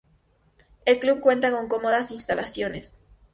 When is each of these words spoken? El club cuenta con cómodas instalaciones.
El 0.85 0.97
club 0.99 1.19
cuenta 1.19 1.51
con 1.51 1.67
cómodas 1.67 2.09
instalaciones. 2.09 3.01